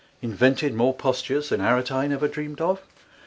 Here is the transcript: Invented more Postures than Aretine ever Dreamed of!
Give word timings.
Invented 0.23 0.73
more 0.73 0.95
Postures 0.95 1.49
than 1.49 1.61
Aretine 1.61 2.11
ever 2.11 2.27
Dreamed 2.27 2.59
of! 2.59 2.81